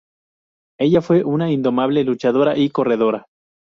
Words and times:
Ella 0.79 0.99
fue 1.03 1.23
una 1.23 1.51
indomable 1.51 2.03
luchadora 2.03 2.57
y 2.57 2.71
corredora. 2.71 3.27